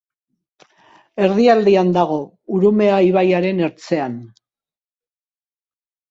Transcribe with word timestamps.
Erdialdean 1.25 1.91
dago, 1.97 2.15
Urumea 2.55 2.95
ibaiaren 3.09 3.61
ertzean. 3.67 4.15